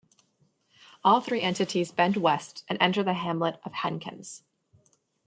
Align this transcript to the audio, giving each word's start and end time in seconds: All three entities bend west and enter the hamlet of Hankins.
All 1.03 1.21
three 1.21 1.41
entities 1.41 1.91
bend 1.91 2.17
west 2.17 2.63
and 2.67 2.75
enter 2.81 3.03
the 3.03 3.13
hamlet 3.13 3.59
of 3.63 3.71
Hankins. 3.73 4.41